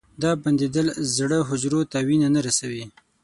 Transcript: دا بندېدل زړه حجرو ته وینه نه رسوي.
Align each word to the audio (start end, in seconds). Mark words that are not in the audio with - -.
دا 0.21 0.31
بندېدل 0.43 0.87
زړه 1.15 1.39
حجرو 1.49 1.81
ته 1.91 1.97
وینه 2.07 2.27
نه 2.35 2.41
رسوي. 2.47 2.85